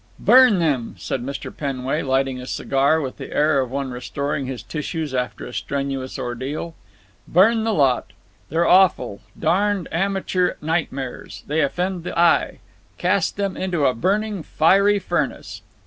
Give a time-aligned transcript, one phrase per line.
[0.19, 1.55] "Burn them!" said Mr.
[1.55, 6.17] Penway, lighting a cigar with the air of one restoring his tissues after a strenuous
[6.17, 6.73] ordeal.
[7.27, 8.11] "Burn the lot.
[8.49, 9.21] They're awful.
[9.39, 11.43] Darned amateur nightmares.
[11.45, 12.57] They offend the eye.
[12.97, 15.61] Cast them into a burning fiery furnace."